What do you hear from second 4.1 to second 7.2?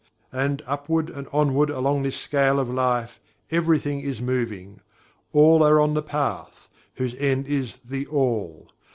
moving. All are on the Path, whose